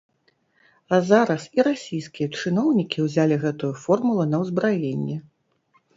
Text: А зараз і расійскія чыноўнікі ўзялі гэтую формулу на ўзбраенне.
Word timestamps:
А 0.95 0.97
зараз 1.09 1.43
і 1.57 1.65
расійскія 1.67 2.27
чыноўнікі 2.39 3.05
ўзялі 3.07 3.35
гэтую 3.47 3.73
формулу 3.85 4.23
на 4.35 4.45
ўзбраенне. 4.45 5.17